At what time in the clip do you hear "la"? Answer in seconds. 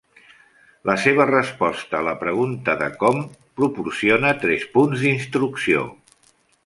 0.89-0.93, 2.07-2.15